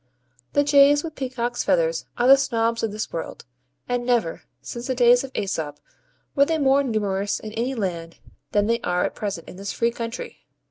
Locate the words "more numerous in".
6.57-7.51